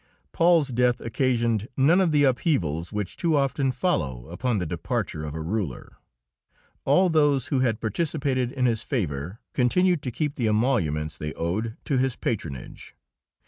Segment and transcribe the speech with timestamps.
[0.31, 5.35] Paul's death occasioned none of the upheavals which too often follow upon the departure of
[5.35, 5.97] a ruler.
[6.85, 11.77] All those who had participated in his favour continued to keep the emoluments they owed
[11.85, 12.95] to his patronage.